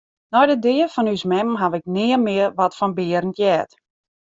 [0.33, 3.71] Nei de dea fan ús mem haw ik nea mear wat fan Berend heard.